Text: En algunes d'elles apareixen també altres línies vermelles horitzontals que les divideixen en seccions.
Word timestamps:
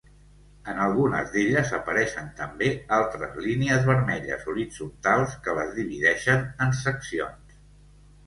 En 0.71 0.77
algunes 0.83 1.27
d'elles 1.33 1.73
apareixen 1.77 2.29
també 2.39 2.69
altres 2.97 3.37
línies 3.47 3.85
vermelles 3.89 4.49
horitzontals 4.53 5.35
que 5.47 5.55
les 5.59 5.69
divideixen 5.81 6.45
en 6.69 6.73
seccions. 6.81 7.61